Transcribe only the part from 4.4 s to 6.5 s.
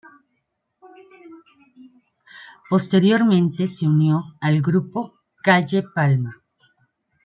grupo Calle Palma.